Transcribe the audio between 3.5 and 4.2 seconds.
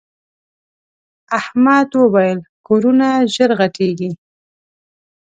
غټېږي.